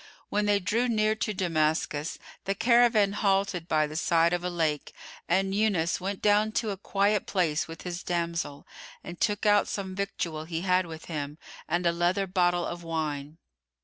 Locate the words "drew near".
0.59-1.13